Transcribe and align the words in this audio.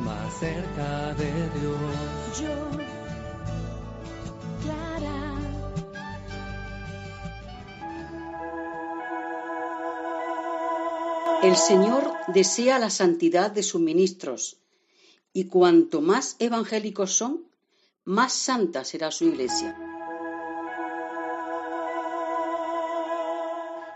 Más 0.00 0.38
cerca 0.38 1.14
de 1.14 1.32
Dios. 1.58 2.40
Yo, 2.40 2.48
Clara. 4.62 5.36
El 11.42 11.56
Señor 11.56 12.10
desea 12.28 12.78
la 12.78 12.90
santidad 12.90 13.50
de 13.50 13.62
sus 13.62 13.80
ministros, 13.80 14.58
y 15.32 15.46
cuanto 15.46 16.00
más 16.00 16.36
evangélicos 16.38 17.12
son, 17.12 17.42
más 18.04 18.32
santa 18.32 18.84
será 18.84 19.10
su 19.10 19.24
iglesia. 19.24 19.76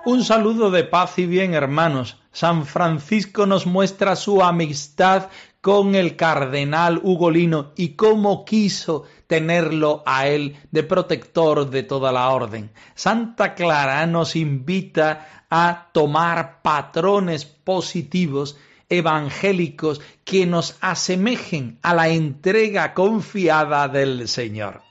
Un 0.05 0.25
saludo 0.25 0.71
de 0.71 0.85
paz 0.85 1.19
y 1.19 1.27
bien, 1.27 1.53
hermanos. 1.53 2.17
San 2.33 2.65
Francisco 2.65 3.45
nos 3.45 3.67
muestra 3.67 4.17
su 4.17 4.43
amistad 4.43 5.29
con 5.61 5.95
el 5.95 6.17
cardenal 6.17 7.01
Ugolino 7.03 7.73
y 7.77 7.91
cómo 7.91 8.45
quiso 8.45 9.05
tenerlo 9.27 10.03
a 10.07 10.27
él 10.27 10.57
de 10.71 10.83
protector 10.83 11.69
de 11.69 11.83
toda 11.83 12.13
la 12.13 12.31
orden. 12.31 12.71
Santa 12.95 13.55
Clara 13.55 14.07
nos 14.07 14.37
invita 14.37 15.45
a 15.51 15.89
tomar 15.93 16.63
patrones 16.63 17.45
positivos 17.45 18.57
evangélicos 18.89 20.01
que 20.25 20.47
nos 20.47 20.77
asemejen 20.81 21.79
a 21.83 21.95
la 21.95 22.09
entrega 22.09 22.95
confiada 22.95 23.89
del 23.89 24.29
Señor. 24.29 24.83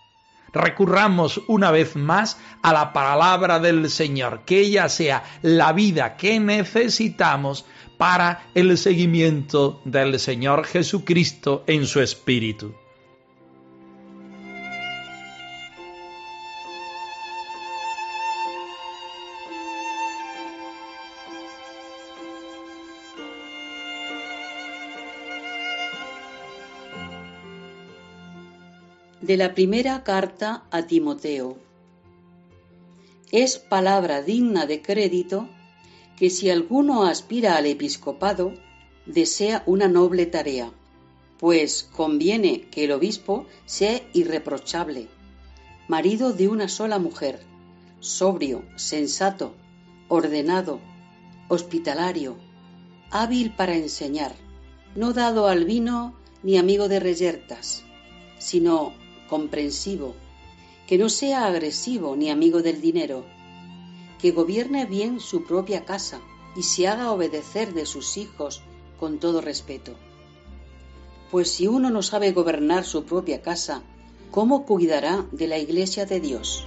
Recurramos 0.53 1.41
una 1.47 1.69
vez 1.69 1.95
más 1.95 2.37
a 2.63 2.73
la 2.73 2.91
palabra 2.91 3.59
del 3.59 3.89
Señor, 3.89 4.45
que 4.45 4.59
ella 4.61 4.89
sea 4.89 5.23
la 5.41 5.73
vida 5.73 6.17
que 6.17 6.39
necesitamos 6.39 7.65
para 7.99 8.49
el 8.55 8.77
seguimiento 8.77 9.81
del 9.83 10.21
Señor 10.21 10.63
Jesucristo 10.63 11.65
en 11.67 11.85
su 11.85 11.99
espíritu. 11.99 12.73
De 29.19 29.35
la 29.35 29.53
primera 29.53 30.05
carta 30.05 30.63
a 30.71 30.83
Timoteo. 30.83 31.57
Es 33.33 33.57
palabra 33.57 34.21
digna 34.21 34.65
de 34.67 34.81
crédito 34.81 35.49
que 36.19 36.29
si 36.29 36.49
alguno 36.49 37.03
aspira 37.03 37.55
al 37.55 37.65
episcopado, 37.65 38.53
desea 39.05 39.63
una 39.65 39.87
noble 39.87 40.25
tarea, 40.25 40.69
pues 41.39 41.87
conviene 41.95 42.63
que 42.69 42.83
el 42.83 42.91
obispo 42.91 43.45
sea 43.65 44.01
irreprochable, 44.11 45.07
marido 45.87 46.33
de 46.33 46.49
una 46.49 46.67
sola 46.67 46.99
mujer, 46.99 47.39
sobrio, 48.01 48.65
sensato, 48.75 49.53
ordenado, 50.09 50.81
hospitalario, 51.47 52.35
hábil 53.11 53.55
para 53.55 53.77
enseñar, 53.77 54.35
no 54.97 55.13
dado 55.13 55.47
al 55.47 55.63
vino 55.63 56.15
ni 56.43 56.57
amigo 56.57 56.89
de 56.89 56.99
reyertas, 56.99 57.83
sino 58.39 58.93
comprensivo, 59.29 60.15
que 60.85 60.97
no 60.97 61.07
sea 61.07 61.45
agresivo 61.45 62.17
ni 62.17 62.29
amigo 62.29 62.61
del 62.61 62.81
dinero, 62.81 63.23
que 64.19 64.31
gobierne 64.31 64.85
bien 64.85 65.19
su 65.19 65.43
propia 65.43 65.85
casa 65.85 66.19
y 66.55 66.63
se 66.63 66.87
haga 66.87 67.11
obedecer 67.11 67.73
de 67.73 67.85
sus 67.85 68.17
hijos 68.17 68.61
con 68.99 69.19
todo 69.19 69.41
respeto. 69.41 69.93
Pues 71.31 71.51
si 71.51 71.67
uno 71.67 71.89
no 71.89 72.01
sabe 72.01 72.31
gobernar 72.31 72.83
su 72.83 73.05
propia 73.05 73.41
casa, 73.41 73.83
¿cómo 74.31 74.65
cuidará 74.65 75.25
de 75.31 75.47
la 75.47 75.57
iglesia 75.57 76.05
de 76.05 76.19
Dios? 76.19 76.65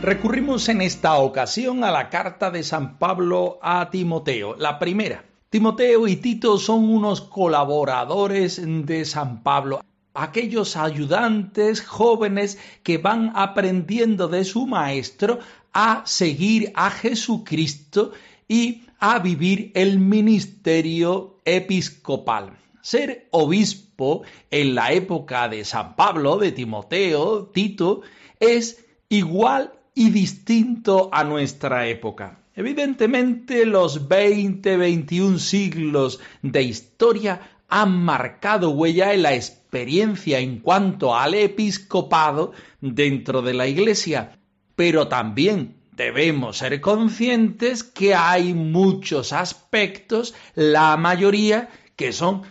Recurrimos 0.00 0.68
en 0.68 0.80
esta 0.80 1.16
ocasión 1.18 1.84
a 1.84 1.90
la 1.90 2.08
carta 2.08 2.50
de 2.50 2.62
San 2.62 2.98
Pablo 2.98 3.58
a 3.60 3.90
Timoteo, 3.90 4.54
la 4.56 4.78
primera. 4.78 5.27
Timoteo 5.50 6.06
y 6.06 6.16
Tito 6.16 6.58
son 6.58 6.90
unos 6.90 7.22
colaboradores 7.22 8.60
de 8.62 9.06
San 9.06 9.42
Pablo, 9.42 9.80
aquellos 10.12 10.76
ayudantes 10.76 11.80
jóvenes 11.80 12.58
que 12.82 12.98
van 12.98 13.32
aprendiendo 13.34 14.28
de 14.28 14.44
su 14.44 14.66
maestro 14.66 15.38
a 15.72 16.02
seguir 16.04 16.70
a 16.74 16.90
Jesucristo 16.90 18.12
y 18.46 18.82
a 18.98 19.20
vivir 19.20 19.72
el 19.74 19.98
ministerio 19.98 21.40
episcopal. 21.46 22.58
Ser 22.82 23.26
obispo 23.30 24.24
en 24.50 24.74
la 24.74 24.92
época 24.92 25.48
de 25.48 25.64
San 25.64 25.96
Pablo, 25.96 26.36
de 26.36 26.52
Timoteo, 26.52 27.46
Tito, 27.46 28.02
es 28.38 28.84
igual 29.08 29.72
y 29.94 30.10
distinto 30.10 31.08
a 31.10 31.24
nuestra 31.24 31.88
época. 31.88 32.38
Evidentemente 32.58 33.64
los 33.64 34.08
20, 34.08 34.78
21 34.78 35.38
siglos 35.38 36.18
de 36.42 36.60
historia 36.64 37.40
han 37.68 38.02
marcado 38.02 38.70
huella 38.70 39.14
en 39.14 39.22
la 39.22 39.32
experiencia 39.32 40.40
en 40.40 40.58
cuanto 40.58 41.14
al 41.14 41.34
episcopado 41.34 42.50
dentro 42.80 43.42
de 43.42 43.54
la 43.54 43.68
Iglesia, 43.68 44.40
pero 44.74 45.06
también 45.06 45.76
debemos 45.92 46.56
ser 46.56 46.80
conscientes 46.80 47.84
que 47.84 48.16
hay 48.16 48.54
muchos 48.54 49.32
aspectos, 49.32 50.34
la 50.56 50.96
mayoría, 50.96 51.68
que 51.94 52.12
son 52.12 52.42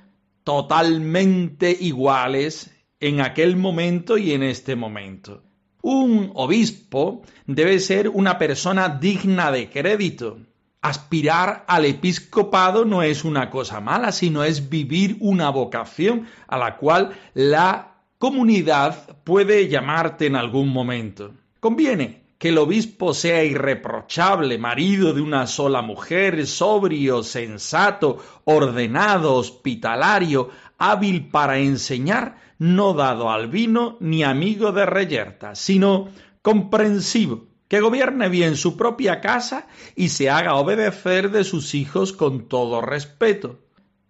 totalmente 0.45 1.75
iguales 1.78 2.72
en 3.01 3.19
aquel 3.19 3.57
momento 3.57 4.18
y 4.18 4.31
en 4.31 4.44
este 4.44 4.78
momento. 4.78 5.44
Un 5.90 6.31
obispo 6.36 7.22
debe 7.46 7.80
ser 7.80 8.09
una 8.09 8.38
persona 8.38 8.90
digna 8.90 9.53
de 9.53 9.70
crédito. 9.70 10.38
Aspirar 10.81 11.64
al 11.66 11.86
episcopado 11.86 12.84
no 12.84 13.03
es 13.03 13.24
una 13.24 13.50
cosa 13.50 13.80
mala, 13.80 14.12
sino 14.12 14.44
es 14.44 14.68
vivir 14.68 15.16
una 15.22 15.50
vocación 15.50 16.28
a 16.50 16.57
la 16.57 16.75
cual 16.75 17.18
la 17.34 18.01
comunidad 18.18 19.18
puede 19.24 19.69
llamarte 19.69 20.25
en 20.25 20.36
algún 20.36 20.68
momento. 20.74 21.31
Conviene 21.62 22.28
que 22.38 22.50
el 22.50 22.57
obispo 22.57 23.13
sea 23.13 23.45
irreprochable, 23.45 24.57
marido 24.57 25.13
de 25.13 25.22
una 25.22 25.48
sola 25.48 25.81
mujer, 25.81 26.45
sobrio, 26.45 27.24
sensato, 27.24 28.18
ordenado, 28.44 29.36
hospitalario, 29.36 30.50
hábil 30.77 31.29
para 31.29 31.59
enseñar, 31.59 32.39
no 32.59 32.94
dado 32.94 33.31
al 33.31 33.47
vino 33.47 33.97
ni 34.00 34.24
amigo 34.24 34.71
de 34.71 34.85
reyerta, 34.85 35.56
sino 35.56 36.09
comprensivo, 36.41 37.47
que 37.68 37.81
gobierne 37.81 38.29
bien 38.29 38.56
su 38.56 38.77
propia 38.77 39.21
casa 39.21 39.68
y 39.95 40.09
se 40.09 40.29
haga 40.29 40.56
obedecer 40.56 41.31
de 41.31 41.44
sus 41.44 41.75
hijos 41.75 42.13
con 42.13 42.47
todo 42.47 42.81
respeto. 42.81 43.59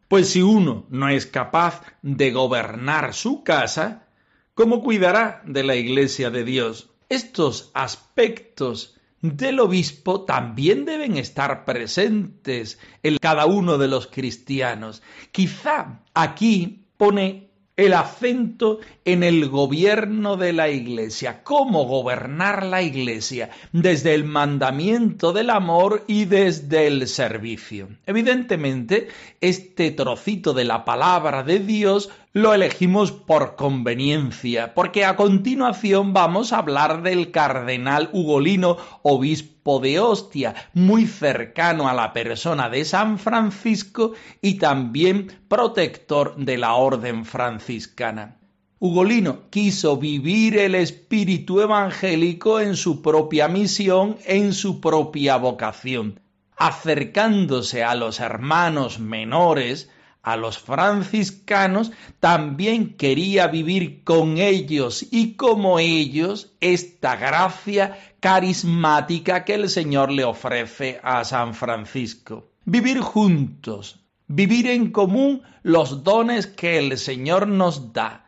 Pues 0.08 0.30
si 0.30 0.42
uno 0.42 0.86
no 0.90 1.10
es 1.10 1.26
capaz 1.26 1.82
de 2.02 2.32
gobernar 2.32 3.14
su 3.14 3.44
casa, 3.44 4.08
¿cómo 4.54 4.82
cuidará 4.82 5.42
de 5.46 5.64
la 5.64 5.76
iglesia 5.76 6.30
de 6.30 6.44
Dios? 6.44 6.92
Estos 7.10 7.72
aspectos 7.74 8.97
del 9.22 9.60
obispo 9.60 10.22
también 10.22 10.86
deben 10.86 11.18
estar 11.18 11.66
presentes 11.66 12.80
en 13.04 13.18
cada 13.18 13.46
uno 13.46 13.78
de 13.78 13.88
los 13.88 14.08
cristianos. 14.08 15.02
Quizá 15.32 16.02
aquí 16.14 16.86
pone 16.98 17.48
el 17.78 17.94
acento 17.94 18.80
en 19.06 19.22
el 19.22 19.50
gobierno 19.50 20.36
de 20.36 20.52
la 20.52 20.68
Iglesia, 20.70 21.44
cómo 21.44 21.86
gobernar 21.86 22.66
la 22.66 22.82
Iglesia 22.82 23.52
desde 23.72 24.16
el 24.16 24.24
mandamiento 24.24 25.32
del 25.32 25.52
amor 25.52 26.04
y 26.08 26.26
desde 26.26 26.88
el 26.88 27.08
servicio. 27.08 27.90
Evidentemente, 28.08 29.10
este 29.42 29.92
trocito 29.92 30.56
de 30.56 30.66
la 30.66 30.86
palabra 30.86 31.44
de 31.44 31.60
Dios 31.60 32.10
lo 32.38 32.54
elegimos 32.54 33.12
por 33.12 33.56
conveniencia, 33.56 34.76
porque 34.76 35.06
a 35.06 35.16
continuación 35.16 36.14
vamos 36.14 36.54
a 36.54 36.60
hablar 36.60 37.02
del 37.02 37.32
cardenal 37.32 38.12
Ugolino, 38.14 38.78
obispo 39.02 39.80
de 39.80 40.00
Ostia, 40.00 40.54
muy 40.76 41.08
cercano 41.08 41.90
a 41.90 41.96
la 41.96 42.14
persona 42.14 42.70
de 42.70 42.86
San 42.86 43.18
Francisco 43.18 44.14
y 44.40 44.60
también 44.60 45.32
protector 45.48 46.36
de 46.38 46.60
la 46.60 46.76
orden 46.76 47.26
franciscana. 47.26 48.38
Ugolino 48.78 49.50
quiso 49.50 49.98
vivir 49.98 50.60
el 50.60 50.76
espíritu 50.76 51.62
evangélico 51.62 52.60
en 52.60 52.76
su 52.76 53.02
propia 53.02 53.48
misión, 53.48 54.16
en 54.26 54.54
su 54.54 54.80
propia 54.80 55.38
vocación, 55.38 56.20
acercándose 56.56 57.84
a 57.84 57.96
los 57.96 58.20
hermanos 58.20 59.00
menores, 59.00 59.90
a 60.28 60.36
los 60.36 60.60
franciscanos, 60.60 61.94
también 62.20 62.98
quería 62.98 63.48
vivir 63.48 64.04
con 64.04 64.38
ellos 64.38 65.08
y 65.10 65.36
como 65.36 65.80
ellos 65.80 66.52
esta 66.60 67.16
gracia 67.16 67.98
carismática 68.20 69.46
que 69.46 69.54
el 69.54 69.70
Señor 69.70 70.12
le 70.12 70.26
ofrece 70.26 71.00
a 71.02 71.24
San 71.24 71.54
Francisco. 71.54 72.52
Vivir 72.66 73.00
juntos, 73.00 74.02
vivir 74.28 74.68
en 74.68 74.92
común 74.92 75.44
los 75.64 76.04
dones 76.04 76.46
que 76.46 76.78
el 76.78 76.98
Señor 76.98 77.48
nos 77.48 77.94
da, 77.94 78.26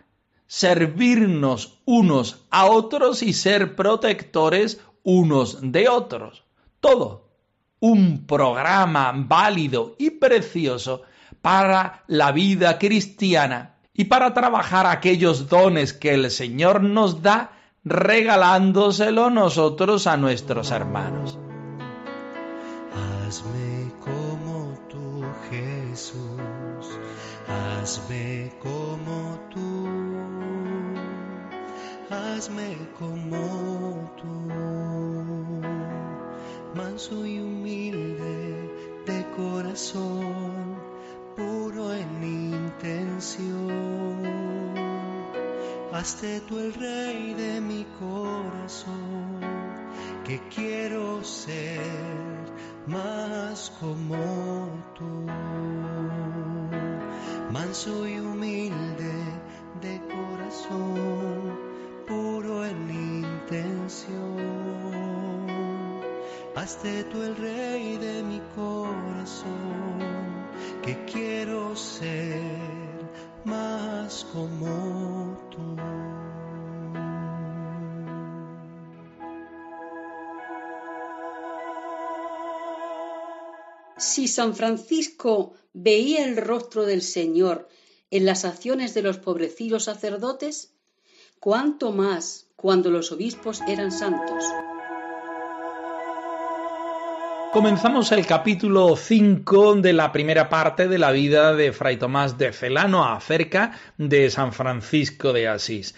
servirnos 0.48 1.82
unos 1.84 2.46
a 2.50 2.68
otros 2.68 3.22
y 3.22 3.34
ser 3.34 3.76
protectores 3.76 4.80
unos 5.04 5.58
de 5.62 5.90
otros. 5.90 6.46
Todo 6.80 7.28
un 7.82 8.26
programa 8.26 9.14
válido 9.14 9.96
y 10.00 10.12
precioso 10.12 11.04
para 11.42 12.04
la 12.08 12.32
vida 12.32 12.78
cristiana 12.78 13.76
y 13.94 14.06
para 14.06 14.34
trabajar 14.34 14.86
aquellos 14.88 15.50
dones 15.50 15.94
que 15.94 16.14
el 16.14 16.32
Señor 16.32 16.82
nos 16.82 17.22
da 17.22 17.52
regalándoselo 17.84 19.30
nosotros 19.30 20.08
a 20.08 20.18
nuestros 20.18 20.72
hermanos. 20.72 21.38
Hazme 23.28 23.92
como 24.00 24.78
tú, 24.90 25.24
Jesús, 25.50 26.98
hazme 27.48 28.52
como 28.62 29.40
tú, 29.54 29.88
hazme 32.10 32.78
como 32.98 34.14
tú, 34.18 34.30
manso 36.76 37.26
y 37.26 37.40
humilde 37.40 38.72
de 39.06 39.26
corazón 39.36 40.89
en 41.42 42.24
intención. 42.24 44.24
Hazte 45.94 46.42
tú 46.42 46.60
el 46.60 46.74
rey 46.74 47.34
de 47.34 47.62
mi 47.62 47.86
corazón, 48.00 49.40
que 50.26 50.42
quiero 50.54 51.24
ser 51.24 51.80
más 52.88 53.72
como 53.80 54.68
tú. 54.96 55.26
Manso 57.52 58.06
y 58.08 58.20
humilde 58.20 59.14
de 59.82 60.02
corazón, 60.08 61.58
puro 62.08 62.66
en 62.66 62.90
intención. 63.24 64.38
Hazte 66.56 67.04
tú 67.06 67.24
el 67.24 67.36
rey 67.38 67.98
de 67.98 68.22
mi 68.24 68.42
corazón 68.54 69.99
quiero 71.12 71.76
ser 71.76 72.42
más 73.46 74.26
como 74.34 75.38
tú. 75.52 75.76
Si 83.98 84.28
San 84.28 84.56
Francisco 84.56 85.54
veía 85.74 86.24
el 86.24 86.38
rostro 86.38 86.86
del 86.86 87.02
Señor 87.02 87.68
en 88.12 88.26
las 88.26 88.46
acciones 88.46 88.94
de 88.94 89.02
los 89.02 89.18
pobrecillos 89.18 89.84
sacerdotes, 89.84 90.74
cuánto 91.40 91.92
más 91.92 92.48
cuando 92.56 92.90
los 92.90 93.12
obispos 93.12 93.62
eran 93.68 93.92
santos. 93.92 94.44
Comenzamos 97.52 98.12
el 98.12 98.28
capítulo 98.28 98.96
5 98.96 99.78
de 99.78 99.92
la 99.94 100.12
primera 100.12 100.50
parte 100.50 100.88
de 100.88 101.00
la 101.00 101.12
vida 101.12 101.56
de 101.56 101.74
Fray 101.74 101.98
Tomás 101.98 102.38
de 102.38 102.54
Celano 102.54 103.04
acerca 103.04 103.72
de 103.98 104.30
San 104.30 104.54
Francisco 104.54 105.34
de 105.34 105.48
Asís. 105.48 105.96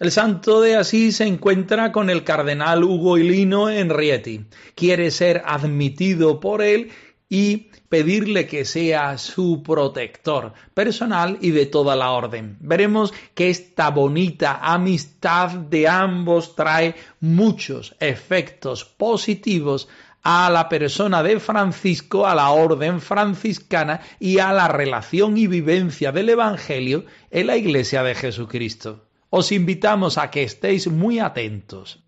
El 0.00 0.10
santo 0.10 0.60
de 0.60 0.74
Asís 0.74 1.18
se 1.18 1.24
encuentra 1.24 1.92
con 1.92 2.10
el 2.10 2.24
cardenal 2.24 2.82
Hugo 2.82 3.16
Ilino 3.16 3.70
en 3.70 3.90
Rieti. 3.90 4.46
Quiere 4.74 5.12
ser 5.12 5.44
admitido 5.46 6.40
por 6.40 6.62
él 6.62 6.90
y 7.28 7.68
pedirle 7.88 8.46
que 8.46 8.64
sea 8.64 9.18
su 9.18 9.62
protector 9.62 10.52
personal 10.74 11.38
y 11.40 11.50
de 11.50 11.66
toda 11.66 11.94
la 11.94 12.10
orden. 12.10 12.56
Veremos 12.60 13.14
que 13.34 13.50
esta 13.50 13.90
bonita 13.90 14.58
amistad 14.62 15.50
de 15.50 15.88
ambos 15.88 16.56
trae 16.56 16.94
muchos 17.20 17.94
efectos 18.00 18.84
positivos 18.84 19.88
a 20.30 20.50
la 20.50 20.68
persona 20.68 21.22
de 21.22 21.40
Francisco, 21.40 22.26
a 22.26 22.34
la 22.34 22.50
orden 22.50 23.00
franciscana 23.00 24.02
y 24.20 24.40
a 24.40 24.52
la 24.52 24.68
relación 24.68 25.38
y 25.38 25.46
vivencia 25.46 26.12
del 26.12 26.28
Evangelio 26.28 27.06
en 27.30 27.46
la 27.46 27.56
Iglesia 27.56 28.02
de 28.02 28.14
Jesucristo. 28.14 29.06
Os 29.30 29.52
invitamos 29.52 30.18
a 30.18 30.30
que 30.30 30.42
estéis 30.42 30.86
muy 30.86 31.18
atentos. 31.18 32.04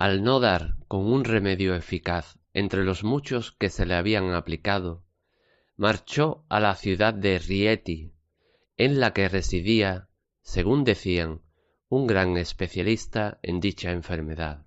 Al 0.00 0.22
no 0.22 0.40
dar 0.40 0.76
con 0.88 1.04
un 1.12 1.24
remedio 1.24 1.74
eficaz 1.74 2.38
entre 2.54 2.84
los 2.84 3.04
muchos 3.04 3.52
que 3.52 3.68
se 3.68 3.84
le 3.84 3.92
habían 3.92 4.32
aplicado, 4.32 5.04
marchó 5.76 6.46
a 6.48 6.58
la 6.58 6.74
ciudad 6.74 7.12
de 7.12 7.38
Rieti, 7.38 8.14
en 8.78 8.98
la 8.98 9.12
que 9.12 9.28
residía, 9.28 10.08
según 10.40 10.84
decían, 10.84 11.42
un 11.90 12.06
gran 12.06 12.38
especialista 12.38 13.40
en 13.42 13.60
dicha 13.60 13.92
enfermedad. 13.92 14.64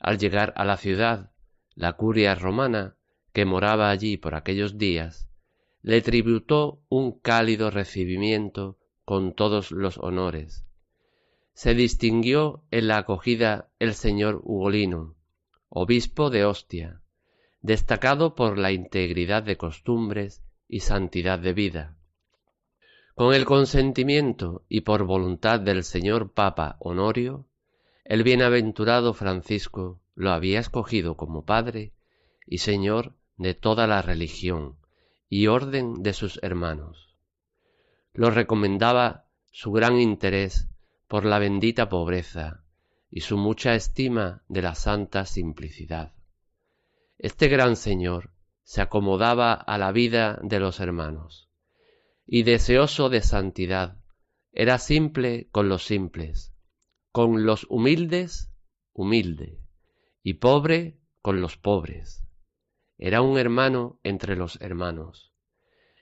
Al 0.00 0.18
llegar 0.18 0.52
a 0.56 0.64
la 0.64 0.76
ciudad, 0.76 1.30
la 1.76 1.92
curia 1.92 2.34
romana, 2.34 2.96
que 3.32 3.44
moraba 3.44 3.90
allí 3.90 4.16
por 4.16 4.34
aquellos 4.34 4.76
días, 4.76 5.30
le 5.82 6.02
tributó 6.02 6.82
un 6.88 7.16
cálido 7.20 7.70
recibimiento 7.70 8.76
con 9.04 9.36
todos 9.36 9.70
los 9.70 9.98
honores, 9.98 10.65
se 11.56 11.72
distinguió 11.72 12.62
en 12.70 12.86
la 12.86 12.98
acogida 12.98 13.70
el 13.78 13.94
señor 13.94 14.42
Ugolino, 14.44 15.14
obispo 15.70 16.28
de 16.28 16.44
Ostia, 16.44 17.00
destacado 17.62 18.34
por 18.34 18.58
la 18.58 18.72
integridad 18.72 19.42
de 19.42 19.56
costumbres 19.56 20.42
y 20.68 20.80
santidad 20.80 21.38
de 21.38 21.54
vida. 21.54 21.96
Con 23.14 23.32
el 23.32 23.46
consentimiento 23.46 24.66
y 24.68 24.82
por 24.82 25.04
voluntad 25.04 25.58
del 25.58 25.82
señor 25.82 26.30
Papa 26.30 26.76
Honorio, 26.78 27.46
el 28.04 28.22
bienaventurado 28.22 29.14
Francisco 29.14 29.98
lo 30.14 30.32
había 30.32 30.60
escogido 30.60 31.16
como 31.16 31.46
padre 31.46 31.94
y 32.44 32.58
señor 32.58 33.14
de 33.38 33.54
toda 33.54 33.86
la 33.86 34.02
religión 34.02 34.76
y 35.30 35.46
orden 35.46 36.02
de 36.02 36.12
sus 36.12 36.38
hermanos. 36.42 37.16
Lo 38.12 38.30
recomendaba 38.30 39.24
su 39.50 39.72
gran 39.72 39.98
interés 39.98 40.68
por 41.08 41.24
la 41.24 41.38
bendita 41.38 41.88
pobreza 41.88 42.64
y 43.10 43.20
su 43.20 43.36
mucha 43.36 43.74
estima 43.74 44.42
de 44.48 44.62
la 44.62 44.74
santa 44.74 45.24
simplicidad. 45.24 46.14
Este 47.18 47.48
gran 47.48 47.76
señor 47.76 48.32
se 48.62 48.82
acomodaba 48.82 49.54
a 49.54 49.78
la 49.78 49.92
vida 49.92 50.38
de 50.42 50.58
los 50.58 50.80
hermanos, 50.80 51.48
y 52.26 52.42
deseoso 52.42 53.08
de 53.08 53.22
santidad, 53.22 53.98
era 54.52 54.78
simple 54.78 55.48
con 55.52 55.68
los 55.68 55.84
simples, 55.84 56.52
con 57.12 57.46
los 57.46 57.66
humildes, 57.70 58.50
humilde, 58.92 59.60
y 60.22 60.34
pobre 60.34 60.98
con 61.22 61.40
los 61.40 61.56
pobres. 61.56 62.24
Era 62.98 63.22
un 63.22 63.38
hermano 63.38 64.00
entre 64.02 64.34
los 64.34 64.60
hermanos, 64.60 65.32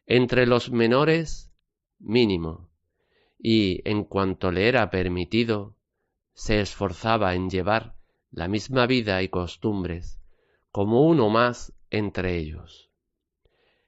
entre 0.07 0.47
los 0.47 0.71
menores, 0.71 1.53
mínimo, 1.99 2.71
y 3.47 3.83
en 3.85 4.05
cuanto 4.05 4.51
le 4.51 4.69
era 4.69 4.89
permitido, 4.89 5.77
se 6.33 6.63
esforzaba 6.63 7.35
en 7.35 7.51
llevar 7.51 7.95
la 8.31 8.49
misma 8.49 8.87
vida 8.87 9.23
y 9.23 9.29
costumbres 9.29 10.19
como 10.73 11.03
uno 11.03 11.29
más 11.29 11.75
entre 11.91 12.39
ellos. 12.39 12.91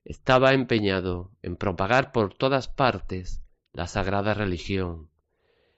Estaba 0.04 0.52
empeñado 0.52 1.32
en 1.40 1.56
propagar 1.56 2.12
por 2.12 2.34
todas 2.34 2.68
partes 2.68 3.42
la 3.72 3.86
sagrada 3.86 4.34
religión 4.34 5.08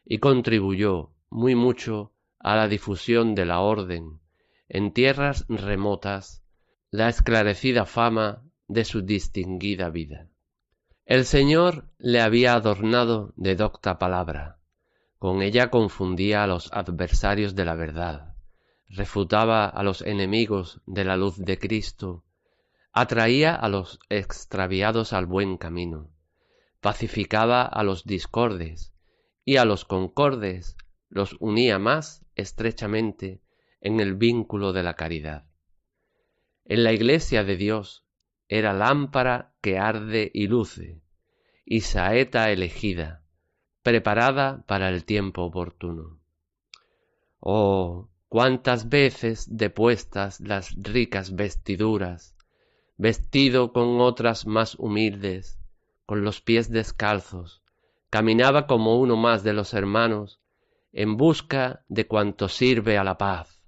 y 0.05 0.19
contribuyó 0.19 1.13
muy 1.31 1.55
mucho 1.55 2.13
a 2.41 2.57
la 2.57 2.67
difusión 2.67 3.37
de 3.37 3.47
la 3.47 3.61
orden 3.61 4.19
en 4.69 4.93
tierras 4.93 5.47
remotas 5.49 6.43
la 6.91 7.09
esclarecida 7.09 7.87
fama 7.87 8.43
de 8.67 8.85
su 8.85 9.03
distinguida 9.03 9.89
vida. 9.89 10.29
El 11.09 11.25
Señor 11.25 11.89
le 11.97 12.21
había 12.21 12.53
adornado 12.53 13.33
de 13.37 13.57
docta 13.57 13.99
palabra, 13.99 14.59
con 15.19 15.41
ella 15.41 15.71
confundía 15.71 16.45
a 16.45 16.47
los 16.47 16.71
adversarios 16.71 17.55
de 17.55 17.65
la 17.65 17.75
verdad, 17.75 18.35
refutaba 18.91 19.65
a 19.65 19.83
los 19.83 20.03
enemigos 20.03 20.83
de 20.85 21.07
la 21.07 21.17
luz 21.17 21.39
de 21.39 21.59
Cristo, 21.59 22.27
atraía 22.93 23.55
a 23.55 23.71
los 23.71 24.01
extraviados 24.11 25.15
al 25.15 25.25
buen 25.25 25.57
camino, 25.57 26.11
pacificaba 26.83 27.63
a 27.63 27.83
los 27.85 28.05
discordes. 28.05 28.93
Y 29.47 29.57
a 29.57 29.65
los 29.65 29.87
concordes 29.87 30.77
los 31.09 31.37
unía 31.41 31.79
más 31.79 32.27
estrechamente 32.35 33.41
en 33.81 34.01
el 34.01 34.15
vínculo 34.15 34.75
de 34.75 34.83
la 34.83 34.93
caridad. 34.93 35.47
En 36.67 36.85
la 36.85 36.93
iglesia 36.93 37.45
de 37.45 37.57
Dios 37.57 38.05
era 38.49 38.73
lámpara 38.73 39.53
que 39.61 39.79
arde 39.79 40.31
y 40.33 40.47
luce, 40.47 41.01
y 41.65 41.83
saeta 41.83 42.51
elegida, 42.51 43.23
preparada 43.83 44.65
para 44.67 44.89
el 44.89 45.05
tiempo 45.05 45.43
oportuno. 45.43 46.19
Oh, 47.41 48.09
cuántas 48.29 48.89
veces 48.89 49.47
depuestas 49.51 50.41
las 50.41 50.75
ricas 50.77 51.35
vestiduras, 51.35 52.35
vestido 52.97 53.73
con 53.73 54.01
otras 54.01 54.47
más 54.47 54.75
humildes, 54.75 55.59
con 56.07 56.25
los 56.25 56.41
pies 56.41 56.71
descalzos, 56.71 57.63
caminaba 58.11 58.67
como 58.67 58.99
uno 58.99 59.17
más 59.17 59.43
de 59.45 59.53
los 59.53 59.75
hermanos 59.75 60.41
en 60.93 61.17
busca 61.17 61.85
de 61.89 62.07
cuanto 62.07 62.49
sirve 62.49 62.97
a 62.97 63.05
la 63.05 63.19
paz. 63.19 63.63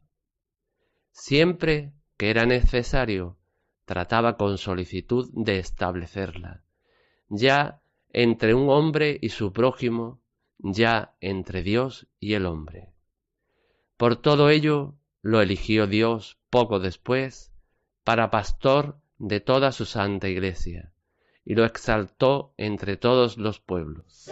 Siempre 1.12 1.92
que 2.16 2.30
era 2.30 2.46
necesario, 2.46 3.36
trataba 3.90 4.36
con 4.36 4.56
solicitud 4.56 5.28
de 5.32 5.58
establecerla, 5.58 6.62
ya 7.28 7.82
entre 8.12 8.54
un 8.54 8.70
hombre 8.70 9.18
y 9.20 9.30
su 9.30 9.52
prójimo, 9.52 10.20
ya 10.58 11.16
entre 11.20 11.64
Dios 11.64 12.06
y 12.20 12.34
el 12.34 12.46
hombre. 12.46 12.92
Por 13.96 14.14
todo 14.14 14.48
ello 14.48 14.94
lo 15.22 15.42
eligió 15.42 15.88
Dios 15.88 16.38
poco 16.50 16.78
después 16.78 17.50
para 18.04 18.30
pastor 18.30 19.00
de 19.18 19.40
toda 19.40 19.72
su 19.72 19.86
santa 19.86 20.28
iglesia, 20.28 20.92
y 21.44 21.56
lo 21.56 21.64
exaltó 21.64 22.54
entre 22.58 22.96
todos 22.96 23.38
los 23.38 23.58
pueblos. 23.58 24.30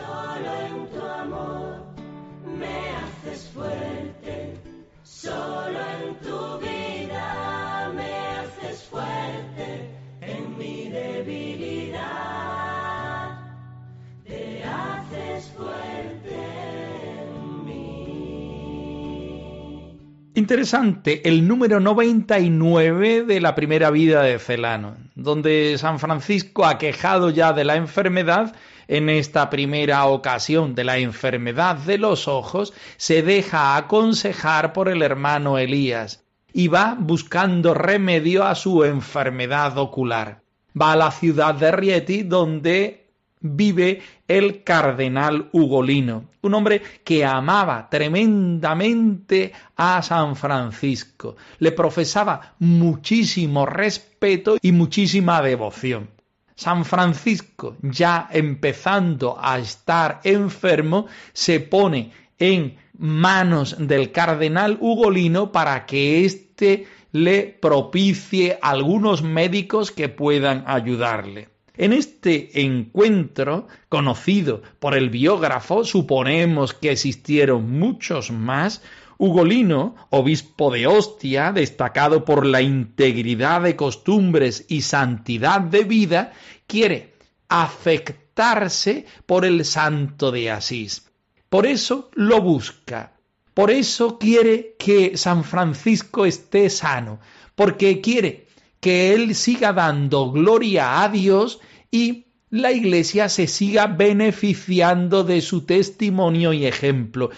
Interesante 20.49 21.28
el 21.28 21.47
número 21.47 21.78
99 21.78 23.25
de 23.25 23.38
la 23.38 23.55
primera 23.55 23.90
vida 23.90 24.23
de 24.23 24.38
Celano, 24.38 24.97
donde 25.14 25.76
San 25.76 25.99
Francisco, 25.99 26.64
aquejado 26.64 27.28
ya 27.28 27.52
de 27.52 27.67
la 27.67 27.76
enfermedad, 27.76 28.57
en 28.87 29.11
esta 29.11 29.50
primera 29.50 30.07
ocasión 30.07 30.75
de 30.75 30.85
la 30.85 30.97
enfermedad 30.97 31.76
de 31.76 31.99
los 31.99 32.28
ojos, 32.28 32.73
se 32.97 33.23
deja 33.23 33.76
aconsejar 33.76 34.73
por 34.73 34.88
el 34.88 35.02
hermano 35.02 35.59
Elías 35.59 36.25
y 36.55 36.69
va 36.69 36.97
buscando 36.99 37.75
remedio 37.75 38.47
a 38.47 38.55
su 38.55 38.85
enfermedad 38.85 39.76
ocular. 39.76 40.40
Va 40.81 40.93
a 40.93 40.97
la 40.97 41.11
ciudad 41.11 41.57
de 41.57 41.73
Rieti, 41.73 42.23
donde 42.23 43.08
vive 43.40 44.02
el 44.26 44.62
cardenal 44.64 45.49
Ugolino, 45.52 46.25
un 46.42 46.54
hombre 46.54 46.83
que 47.04 47.25
amaba 47.25 47.88
tremendamente 47.90 49.52
a 49.76 50.02
San 50.02 50.37
Francisco, 50.37 51.37
le 51.59 51.73
profesaba 51.73 52.54
muchísimo 52.59 53.66
respeto 53.66 54.57
y 54.61 54.73
muchísima 54.73 55.42
devoción. 55.42 56.11
San 56.54 56.85
Francisco, 56.85 57.76
ya 57.83 58.28
empezando 58.33 59.37
a 59.40 59.59
estar 59.59 60.21
enfermo, 60.25 61.07
se 61.33 61.61
pone 61.61 62.11
en 62.38 62.76
manos 62.99 63.76
del 63.78 64.11
cardenal 64.11 64.76
Ugolino 64.80 65.52
para 65.52 65.87
que 65.87 66.25
éste 66.25 66.87
le 67.12 67.45
propicie 67.45 68.59
algunos 68.61 69.23
médicos 69.23 69.92
que 69.92 70.09
puedan 70.09 70.64
ayudarle. 70.66 71.49
En 71.78 71.92
este 71.92 72.61
encuentro, 72.61 73.68
conocido 73.88 74.62
por 74.80 74.97
el 74.97 75.11
biógrafo, 75.11 75.85
suponemos 75.85 76.75
que 76.75 76.90
existieron 76.90 77.78
muchos 77.78 78.32
más, 78.32 78.82
Ugolino, 79.16 79.94
obispo 80.11 80.73
de 80.73 80.88
Ostia, 80.88 81.52
destacado 81.52 82.25
por 82.25 82.44
la 82.44 82.62
integridad 82.62 83.62
de 83.62 83.76
costumbres 83.76 84.64
y 84.68 84.82
santidad 84.82 85.61
de 85.61 85.85
vida, 85.85 86.32
quiere 86.66 87.14
afectarse 87.49 89.06
por 89.25 89.44
el 89.44 89.64
santo 89.64 90.32
de 90.32 90.50
Asís. 90.50 91.08
Por 91.49 91.64
eso 91.64 92.11
lo 92.14 92.40
busca. 92.40 93.12
Por 93.54 93.70
eso 93.70 94.18
quiere 94.18 94.75
que 94.80 95.16
San 95.16 95.44
Francisco 95.44 96.26
esté 96.26 96.70
sano, 96.70 97.20
porque 97.54 98.00
quiere 98.00 98.48
que 98.80 99.14
él 99.14 99.35
siga 99.35 99.73
dando 99.73 100.30
gloria 100.30 101.02
a 101.02 101.08
Dios 101.08 101.61
y 101.90 102.26
la 102.50 102.73
Iglesia 102.73 103.28
se 103.28 103.47
siga 103.47 103.87
beneficiando 103.87 105.25
de 105.25 105.40
su 105.40 105.62
testimonio 105.62 106.52
y 106.52 106.66
ejemplo. 106.66 107.30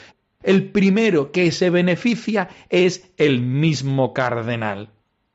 El 0.43 0.71
primero 0.71 1.33
que 1.33 1.51
se 1.53 1.71
beneficia 1.71 2.49
es 2.69 3.11
el 3.17 3.41
mismo 3.41 4.15
cardenal. 4.15 4.91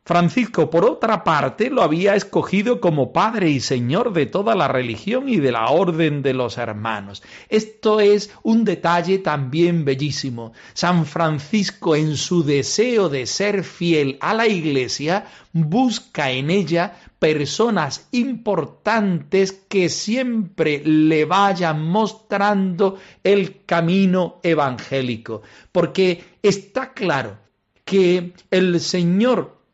Francisco, 0.08 0.70
por 0.70 0.86
otra 0.86 1.24
parte, 1.24 1.72
lo 1.72 1.82
había 1.82 2.14
escogido 2.14 2.80
como 2.80 3.12
padre 3.12 3.50
y 3.50 3.60
señor 3.60 4.14
de 4.14 4.28
toda 4.28 4.54
la 4.54 4.68
religión 4.68 5.28
y 5.28 5.38
de 5.38 5.52
la 5.52 5.70
orden 5.70 6.22
de 6.22 6.36
los 6.36 6.60
hermanos. 6.60 7.24
Esto 7.50 8.00
es 8.00 8.30
un 8.44 8.66
detalle 8.66 9.18
también 9.18 9.84
bellísimo. 9.84 10.54
San 10.76 11.08
Francisco, 11.08 11.96
en 11.96 12.18
su 12.18 12.44
deseo 12.44 13.10
de 13.10 13.26
ser 13.26 13.64
fiel 13.64 14.20
a 14.22 14.36
la 14.36 14.46
Iglesia, 14.46 15.26
busca 15.54 16.30
en 16.30 16.52
ella 16.52 16.94
personas 17.18 18.08
importantes 18.12 19.54
que 19.54 19.90
siempre 19.90 20.84
le 20.86 21.26
vayan 21.26 21.82
mostrando 21.84 23.00
el 23.24 23.66
camino 23.66 24.40
evangélico. 24.44 25.42
Porque 25.72 26.24
está 26.44 26.94
claro 26.94 27.40
que 27.84 28.34
el 28.52 28.80
Señor 28.80 29.65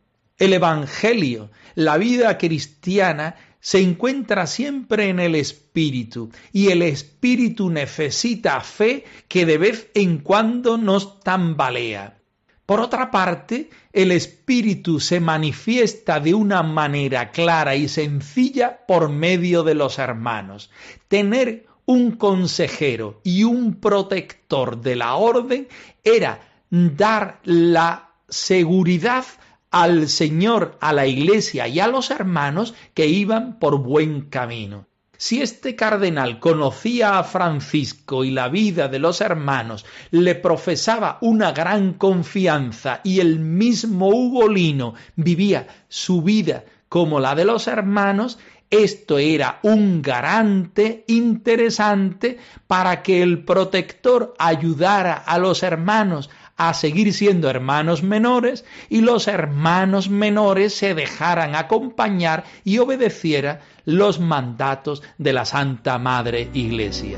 el 0.41 0.53
Evangelio, 0.53 1.51
la 1.75 2.00
vida 2.00 2.39
cristiana, 2.39 3.36
se 3.60 3.79
encuentra 3.79 4.48
siempre 4.48 5.10
en 5.10 5.19
el 5.19 5.36
Espíritu 5.36 6.31
y 6.51 6.69
el 6.69 6.81
Espíritu 6.81 7.69
necesita 7.69 8.60
fe 8.62 9.05
que 9.27 9.45
de 9.45 9.60
vez 9.60 9.91
en 9.93 10.17
cuando 10.17 10.79
nos 10.79 11.19
tambalea. 11.19 12.17
Por 12.65 12.79
otra 12.79 13.12
parte, 13.12 13.69
el 13.93 14.12
Espíritu 14.12 15.00
se 15.00 15.19
manifiesta 15.19 16.19
de 16.19 16.33
una 16.33 16.63
manera 16.63 17.29
clara 17.29 17.75
y 17.75 17.88
sencilla 17.88 18.79
por 18.88 19.10
medio 19.10 19.62
de 19.62 19.75
los 19.75 20.00
hermanos. 20.00 20.71
Tener 21.07 21.67
un 21.86 22.13
consejero 22.13 23.21
y 23.24 23.43
un 23.43 23.75
protector 23.75 24.81
de 24.81 24.95
la 24.95 25.13
orden 25.13 25.67
era 26.03 26.41
dar 26.71 27.41
la 27.43 28.10
seguridad 28.27 29.25
al 29.72 30.10
Señor, 30.10 30.78
a 30.82 30.94
la 30.94 31.08
Iglesia 31.08 31.68
y 31.68 31.80
a 31.80 31.88
los 31.88 32.12
hermanos 32.12 32.74
que 32.94 33.08
iban 33.08 33.58
por 33.58 33.80
buen 33.80 34.30
camino. 34.30 34.86
Si 35.18 35.42
este 35.42 35.75
cardenal 35.75 36.40
conocía 36.40 37.20
a 37.20 37.24
Francisco 37.24 38.24
y 38.24 38.32
la 38.32 38.50
vida 38.50 38.88
de 38.88 38.98
los 39.00 39.22
hermanos, 39.22 39.86
le 40.10 40.36
profesaba 40.36 41.20
una 41.22 41.51
gran 41.51 41.94
confianza 41.94 43.01
y 43.04 43.20
el 43.20 43.40
mismo 43.40 44.10
Ugolino 44.10 44.96
vivía 45.16 45.68
su 45.90 46.24
vida 46.24 46.66
como 46.90 47.20
la 47.20 47.36
de 47.36 47.46
los 47.46 47.68
hermanos, 47.68 48.40
esto 48.72 49.20
era 49.20 49.60
un 49.63 50.01
garante 50.01 51.04
interesante 51.08 52.40
para 52.68 53.04
que 53.04 53.22
el 53.22 53.44
protector 53.44 54.34
ayudara 54.40 55.13
a 55.13 55.38
los 55.38 55.62
hermanos 55.62 56.30
a 56.70 56.75
seguir 56.75 57.12
siendo 57.12 57.50
hermanos 57.50 58.03
menores 58.03 58.65
y 58.88 59.01
los 59.01 59.27
hermanos 59.27 60.10
menores 60.10 60.75
se 60.75 60.94
dejaran 60.94 61.56
acompañar 61.56 62.44
y 62.63 62.77
obedeciera 62.77 63.62
los 63.86 64.20
mandatos 64.20 65.01
de 65.18 65.34
la 65.34 65.46
Santa 65.46 65.98
Madre 65.98 66.50
Iglesia. 66.53 67.18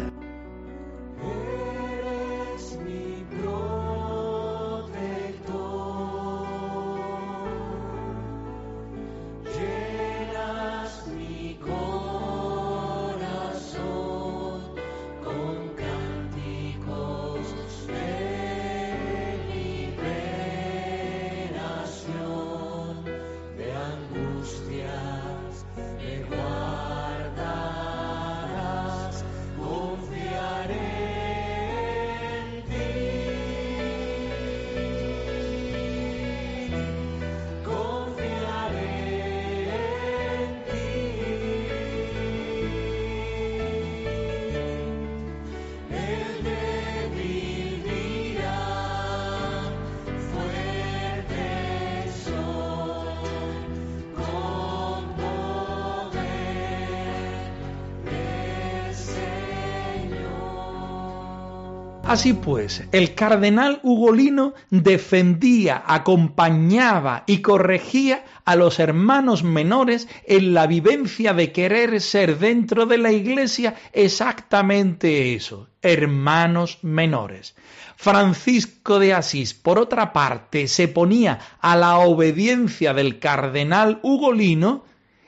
Así 62.13 62.33
pues, 62.33 62.83
el 62.91 63.15
cardenal 63.15 63.79
Ugolino 63.81 64.53
defendía, 64.69 65.81
acompañaba 65.83 67.23
y 67.25 67.39
corregía 67.39 68.23
a 68.45 68.55
los 68.55 68.77
hermanos 68.77 69.43
menores 69.43 70.07
en 70.27 70.53
la 70.53 70.67
vivencia 70.67 71.33
de 71.33 71.51
querer 71.51 71.99
ser 72.01 72.37
dentro 72.37 72.85
de 72.85 72.99
la 72.99 73.11
iglesia 73.11 73.73
exactamente 73.93 75.33
eso, 75.33 75.69
hermanos 75.81 76.77
menores. 76.83 77.55
Francisco 77.95 78.99
de 78.99 79.15
Asís, 79.15 79.55
por 79.55 79.79
otra 79.79 80.13
parte, 80.13 80.67
se 80.67 80.87
ponía 80.87 81.39
a 81.61 81.75
la 81.75 81.97
obediencia 81.97 82.93
del 82.93 83.17
cardenal 83.17 83.99
Ugolino 84.03 84.85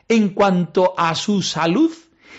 en 0.08 0.30
cuanto 0.30 0.94
a 1.00 1.16
su 1.16 1.42
salud 1.42 1.92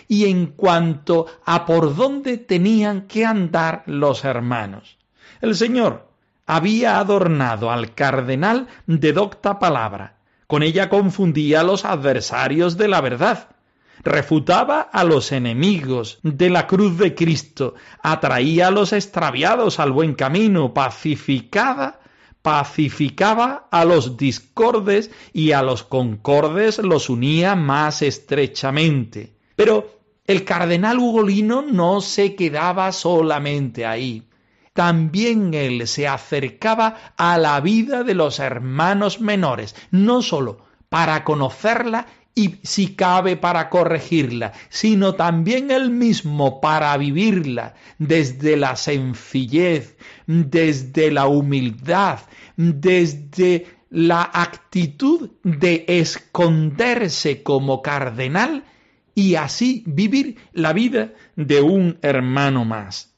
y 0.09 0.27
en 0.27 0.47
cuanto 0.47 1.27
a 1.45 1.67
por 1.67 1.95
dónde 1.95 2.39
tenían 2.39 3.03
que 3.03 3.25
andar 3.25 3.83
los 3.87 4.25
hermanos. 4.25 4.97
El 5.41 5.55
Señor 5.55 6.09
había 6.47 6.99
adornado 6.99 7.71
al 7.71 7.95
cardenal 7.95 8.69
de 8.87 9.13
docta 9.13 9.59
palabra. 9.59 10.17
Con 10.47 10.63
ella 10.63 10.89
confundía 10.89 11.61
a 11.61 11.65
los 11.65 11.85
adversarios 11.85 12.77
de 12.77 12.89
la 12.89 13.01
verdad, 13.01 13.49
refutaba 14.05 14.81
a 14.81 15.03
los 15.03 15.33
enemigos 15.33 16.21
de 16.23 16.51
la 16.51 16.67
cruz 16.67 16.99
de 16.99 17.15
Cristo, 17.15 17.75
atraía 18.01 18.69
a 18.69 18.71
los 18.71 18.93
extraviados 18.93 19.81
al 19.81 19.91
buen 19.93 20.15
camino, 20.15 20.73
pacificaba 20.73 22.01
pacificaba 22.47 23.67
a 23.73 23.85
los 23.85 24.17
discordes 24.17 25.11
y 25.33 25.51
a 25.51 25.63
los 25.63 25.83
concordes 25.83 26.79
los 26.79 27.11
unía 27.11 27.57
más 27.57 28.03
estrechamente. 28.03 29.36
Pero 29.57 30.01
el 30.27 30.45
cardenal 30.45 30.99
Ugolino 30.99 31.63
no 31.63 32.01
se 32.01 32.35
quedaba 32.35 32.93
solamente 32.93 33.87
ahí. 33.87 34.29
También 34.75 35.55
él 35.55 35.89
se 35.89 36.07
acercaba 36.07 37.15
a 37.17 37.39
la 37.39 37.61
vida 37.61 38.05
de 38.05 38.15
los 38.15 38.39
hermanos 38.39 39.21
menores, 39.21 39.75
no 39.91 40.21
sólo 40.21 40.59
para 40.91 41.25
conocerla 41.25 42.07
y 42.35 42.57
si 42.63 42.95
cabe 42.95 43.37
para 43.39 43.71
corregirla, 43.71 44.53
sino 44.69 45.15
también 45.15 45.71
él 45.71 45.91
mismo 45.91 46.61
para 46.61 46.95
vivirla 46.99 47.75
desde 47.99 48.59
la 48.59 48.77
sencillez, 48.77 49.97
desde 50.27 51.11
la 51.11 51.27
humildad, 51.27 52.19
desde 52.59 53.67
la 53.89 54.31
actitud 54.35 55.31
de 55.43 55.87
esconderse 55.89 57.43
como 57.43 57.81
cardenal 57.81 58.65
y 59.17 59.35
así 59.35 59.83
vivir 59.87 60.37
la 60.53 60.75
vida 60.75 61.15
de 61.37 61.63
un 61.63 61.99
hermano 62.03 62.67
más. 62.67 63.15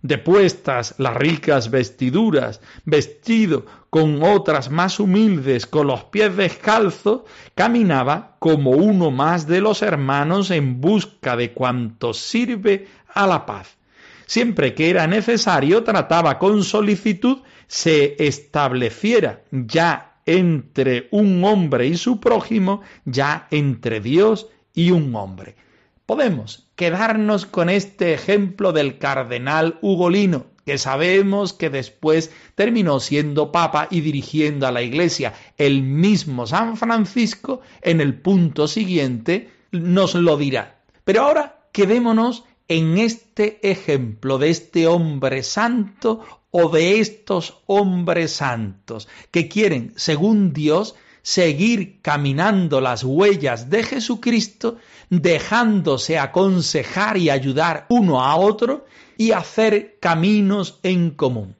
Depuestas 0.00 0.94
las 0.96 1.14
ricas 1.14 1.70
vestiduras, 1.70 2.62
vestido 2.86 3.66
con 3.90 4.22
otras 4.22 4.70
más 4.70 4.98
humildes, 4.98 5.66
con 5.66 5.86
los 5.86 6.04
pies 6.04 6.34
descalzos, 6.34 7.22
caminaba 7.54 8.36
como 8.38 8.70
uno 8.70 9.10
más 9.10 9.46
de 9.46 9.60
los 9.60 9.82
hermanos 9.82 10.50
en 10.50 10.80
busca 10.80 11.36
de 11.36 11.52
cuanto 11.52 12.14
sirve 12.14 12.88
a 13.12 13.26
la 13.26 13.44
paz. 13.44 13.76
Siempre 14.24 14.74
que 14.74 14.88
era 14.88 15.06
necesario, 15.06 15.84
trataba 15.84 16.38
con 16.38 16.64
solicitud 16.64 17.42
se 17.66 18.16
estableciera 18.18 19.42
ya 19.50 20.16
entre 20.24 21.08
un 21.10 21.44
hombre 21.44 21.86
y 21.86 21.98
su 21.98 22.18
prójimo, 22.18 22.80
ya 23.04 23.46
entre 23.50 24.00
Dios 24.00 24.48
y 24.74 24.90
un 24.90 25.14
hombre. 25.14 25.56
Podemos 26.04 26.68
quedarnos 26.76 27.46
con 27.46 27.70
este 27.70 28.12
ejemplo 28.12 28.72
del 28.72 28.98
cardenal 28.98 29.78
Ugolino, 29.80 30.46
que 30.66 30.76
sabemos 30.78 31.52
que 31.52 31.70
después 31.70 32.30
terminó 32.54 33.00
siendo 33.00 33.52
papa 33.52 33.88
y 33.90 34.00
dirigiendo 34.00 34.66
a 34.66 34.72
la 34.72 34.82
iglesia. 34.82 35.34
El 35.56 35.82
mismo 35.82 36.46
San 36.46 36.76
Francisco 36.76 37.60
en 37.80 38.00
el 38.00 38.14
punto 38.14 38.68
siguiente 38.68 39.50
nos 39.72 40.14
lo 40.14 40.36
dirá. 40.36 40.80
Pero 41.04 41.22
ahora 41.22 41.66
quedémonos 41.72 42.44
en 42.68 42.98
este 42.98 43.58
ejemplo 43.70 44.38
de 44.38 44.50
este 44.50 44.86
hombre 44.86 45.42
santo 45.42 46.24
o 46.50 46.68
de 46.68 47.00
estos 47.00 47.62
hombres 47.66 48.32
santos 48.32 49.08
que 49.30 49.48
quieren, 49.48 49.92
según 49.96 50.52
Dios, 50.52 50.94
seguir 51.24 52.02
caminando 52.02 52.82
las 52.82 53.02
huellas 53.02 53.70
de 53.70 53.82
Jesucristo, 53.82 54.76
dejándose 55.08 56.18
aconsejar 56.18 57.16
y 57.16 57.30
ayudar 57.30 57.86
uno 57.88 58.22
a 58.22 58.36
otro 58.36 58.84
y 59.16 59.32
hacer 59.32 59.96
caminos 60.00 60.80
en 60.82 61.10
común. 61.12 61.56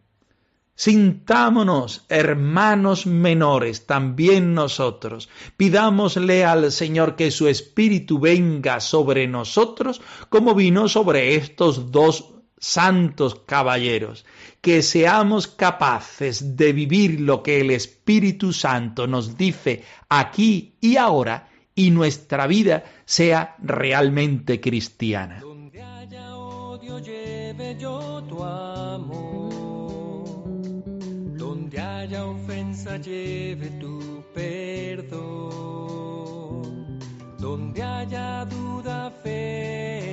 Sintámonos, 0.77 2.05
hermanos 2.11 3.07
menores, 3.07 3.87
también 3.87 4.53
nosotros. 4.53 5.31
Pidámosle 5.57 6.44
al 6.44 6.70
Señor 6.70 7.16
que 7.16 7.31
su 7.31 7.48
Espíritu 7.48 8.18
venga 8.18 8.81
sobre 8.81 9.27
nosotros 9.27 10.03
como 10.29 10.55
vino 10.55 10.88
sobre 10.88 11.37
estos 11.37 11.90
dos 11.90 12.35
santos 12.59 13.37
caballeros, 13.46 14.24
que 14.64 14.81
seamos 14.81 15.46
capaces 15.46 16.57
de 16.57 16.72
vivir 16.72 17.20
lo 17.20 17.42
que 17.42 17.61
el 17.61 17.70
Espíritu 17.70 18.50
Santo 18.50 19.07
nos 19.07 19.37
dice 19.37 19.85
aquí 20.09 20.79
y 20.81 20.96
ahora 20.96 21.50
y 21.74 21.90
nuestra 21.90 22.46
vida 22.46 22.83
sea 23.05 23.57
realmente 23.62 24.62
cristiana. 24.62 25.40
Donde 25.40 25.83
haya 25.83 26.35
odio 26.35 26.98
lleve 26.98 27.77
yo 27.79 28.24
tu 28.27 28.42
amor, 28.42 30.33
donde 31.37 31.79
haya 31.79 32.24
ofensa 32.24 32.96
lleve 32.96 33.68
tu 33.79 34.24
perdón, 34.33 35.42
donde 37.38 37.83
haya 37.83 38.46
duda 38.46 39.12
fe 39.22 40.04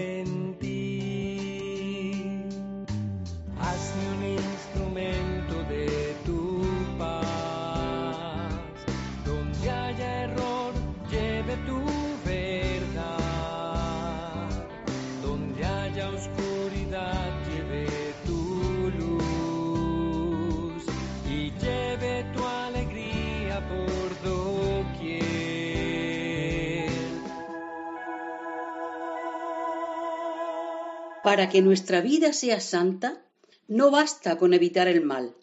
Para 31.23 31.49
que 31.49 31.62
nuestra 31.62 32.01
vida 32.01 32.34
sea 32.34 32.60
santa, 32.60 33.21
no 33.67 33.91
basta 33.91 34.38
con 34.38 34.53
evitar 34.53 34.88
el 34.88 35.01
mal. 35.01 35.36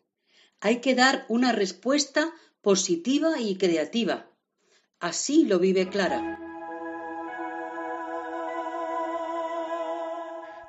Hay 0.61 0.81
que 0.81 0.95
dar 0.95 1.25
una 1.29 1.53
respuesta 1.53 2.33
positiva 2.63 3.41
y 3.41 3.57
creativa. 3.57 4.27
Así 4.99 5.45
lo 5.45 5.61
vive 5.61 5.89
Clara. 5.89 6.41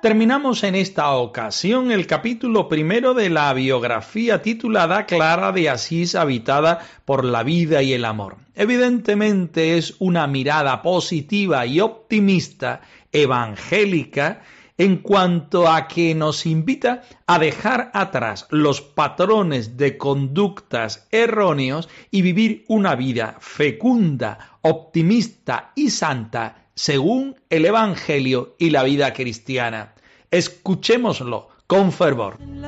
Terminamos 0.02 0.64
en 0.64 0.76
esta 0.76 1.12
ocasión 1.16 1.92
el 1.92 2.08
capítulo 2.08 2.70
primero 2.70 3.14
de 3.14 3.30
la 3.30 3.52
biografía 3.54 4.42
titulada 4.42 5.06
Clara 5.06 5.52
de 5.52 5.70
Asís 5.70 6.16
habitada 6.16 6.88
por 7.04 7.26
la 7.26 7.44
vida 7.44 7.84
y 7.84 7.92
el 7.92 8.06
amor. 8.06 8.38
Evidentemente 8.56 9.78
es 9.78 9.96
una 10.00 10.26
mirada 10.28 10.82
positiva 10.82 11.66
y 11.66 11.82
optimista 11.82 12.80
evangélica 13.12 14.42
en 14.80 14.98
cuanto 14.98 15.68
a 15.68 15.88
que 15.90 16.16
nos 16.16 16.46
invita 16.46 17.04
a 17.28 17.38
dejar 17.38 17.92
atrás 17.94 18.48
los 18.50 18.80
patrones 18.80 19.76
de 19.76 19.98
conductas 19.98 21.06
erróneos 21.12 21.90
y 22.12 22.22
vivir 22.22 22.64
una 22.70 22.96
vida 22.96 23.36
fecunda, 23.42 24.58
optimista 24.62 25.74
y 25.76 25.90
santa 25.90 26.70
según 26.76 27.36
el 27.50 27.66
Evangelio 27.66 28.56
y 28.58 28.70
la 28.70 28.84
vida 28.84 29.14
cristiana. 29.14 29.96
Escuchémoslo 30.32 31.50
con 31.68 31.92
fervor. 31.92 32.38
En 32.40 32.64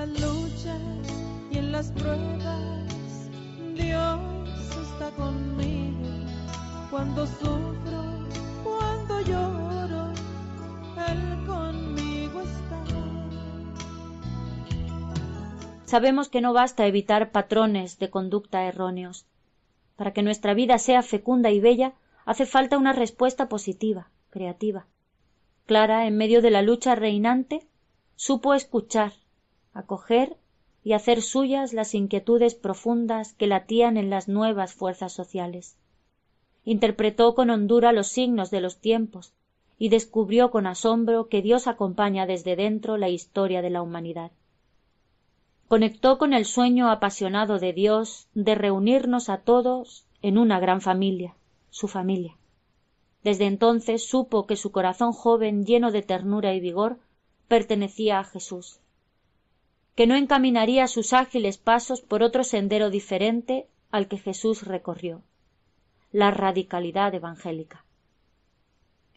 y 1.49 1.57
en 1.57 1.71
las 1.71 1.91
pruebas, 1.93 3.29
Dios 3.73 4.19
está 4.83 5.11
conmigo. 5.11 6.09
Cuando 6.89 7.25
Sabemos 15.91 16.29
que 16.29 16.39
no 16.39 16.53
basta 16.53 16.87
evitar 16.87 17.31
patrones 17.31 17.99
de 17.99 18.09
conducta 18.09 18.63
erróneos. 18.63 19.25
Para 19.97 20.13
que 20.13 20.23
nuestra 20.23 20.53
vida 20.53 20.77
sea 20.77 21.01
fecunda 21.01 21.51
y 21.51 21.59
bella, 21.59 21.95
hace 22.23 22.45
falta 22.45 22.77
una 22.77 22.93
respuesta 22.93 23.49
positiva, 23.49 24.09
creativa. 24.29 24.87
Clara, 25.65 26.07
en 26.07 26.15
medio 26.15 26.41
de 26.41 26.49
la 26.49 26.61
lucha 26.61 26.95
reinante, 26.95 27.67
supo 28.15 28.53
escuchar, 28.53 29.11
acoger 29.73 30.37
y 30.81 30.93
hacer 30.93 31.21
suyas 31.21 31.73
las 31.73 31.93
inquietudes 31.93 32.55
profundas 32.55 33.33
que 33.33 33.47
latían 33.47 33.97
en 33.97 34.09
las 34.09 34.29
nuevas 34.29 34.73
fuerzas 34.73 35.11
sociales. 35.11 35.75
Interpretó 36.63 37.35
con 37.35 37.49
hondura 37.49 37.91
los 37.91 38.07
signos 38.07 38.49
de 38.49 38.61
los 38.61 38.79
tiempos 38.79 39.33
y 39.77 39.89
descubrió 39.89 40.51
con 40.51 40.67
asombro 40.67 41.27
que 41.27 41.41
Dios 41.41 41.67
acompaña 41.67 42.25
desde 42.25 42.55
dentro 42.55 42.95
la 42.95 43.09
historia 43.09 43.61
de 43.61 43.71
la 43.71 43.81
humanidad. 43.81 44.31
Conectó 45.71 46.17
con 46.17 46.33
el 46.33 46.43
sueño 46.43 46.91
apasionado 46.91 47.57
de 47.57 47.71
Dios 47.71 48.27
de 48.33 48.55
reunirnos 48.55 49.29
a 49.29 49.37
todos 49.37 50.05
en 50.21 50.37
una 50.37 50.59
gran 50.59 50.81
familia, 50.81 51.33
su 51.69 51.87
familia. 51.87 52.35
Desde 53.23 53.45
entonces 53.45 54.05
supo 54.05 54.47
que 54.47 54.57
su 54.57 54.73
corazón 54.73 55.13
joven 55.13 55.65
lleno 55.65 55.91
de 55.91 56.01
ternura 56.01 56.53
y 56.53 56.59
vigor 56.59 56.99
pertenecía 57.47 58.19
a 58.19 58.25
Jesús, 58.25 58.81
que 59.95 60.07
no 60.07 60.15
encaminaría 60.15 60.89
sus 60.89 61.13
ágiles 61.13 61.57
pasos 61.57 62.01
por 62.01 62.21
otro 62.21 62.43
sendero 62.43 62.89
diferente 62.89 63.65
al 63.91 64.09
que 64.09 64.17
Jesús 64.17 64.63
recorrió, 64.63 65.21
la 66.11 66.31
radicalidad 66.31 67.15
evangélica. 67.15 67.85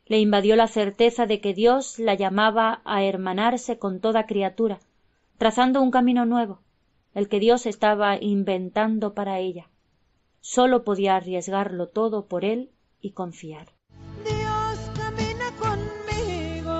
Le 0.06 0.20
invadió 0.20 0.54
la 0.54 0.68
certeza 0.68 1.26
de 1.26 1.40
que 1.40 1.52
Dios 1.52 1.98
la 1.98 2.14
llamaba 2.14 2.80
a 2.84 3.02
hermanarse 3.02 3.76
con 3.76 3.98
toda 3.98 4.26
criatura, 4.26 4.78
trazando 5.38 5.82
un 5.82 5.90
camino 5.90 6.26
nuevo, 6.26 6.62
el 7.14 7.28
que 7.28 7.40
Dios 7.40 7.66
estaba 7.66 8.16
inventando 8.20 9.14
para 9.14 9.38
ella. 9.38 9.70
Sólo 10.40 10.84
podía 10.84 11.16
arriesgarlo 11.16 11.88
todo 11.88 12.26
por 12.26 12.44
él 12.44 12.70
y 13.00 13.12
confiar. 13.12 13.68
Dios 14.24 14.90
camina 14.96 15.50
conmigo, 15.58 16.70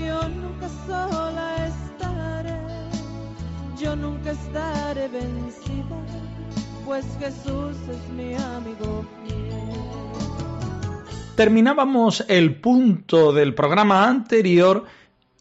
yo 0.00 0.28
nunca 0.28 0.68
sola 0.86 1.66
estaré, 1.66 2.58
yo 3.78 3.96
nunca 3.96 4.30
estaré 4.30 5.08
vencida, 5.08 5.96
pues 6.86 7.04
Jesús 7.18 7.76
es 7.90 8.08
mi 8.12 8.34
amigo 8.34 9.04
fiel. 9.24 9.52
Terminábamos 11.36 12.24
el 12.28 12.60
punto 12.60 13.32
del 13.32 13.54
programa 13.54 14.06
anterior 14.06 14.84